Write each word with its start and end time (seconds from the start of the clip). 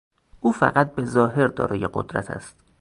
او 0.39 0.51
فقط 0.51 0.95
به 0.95 1.05
ظاهر 1.05 1.47
دارای 1.47 1.89
قدرت 1.93 2.31
است. 2.31 2.55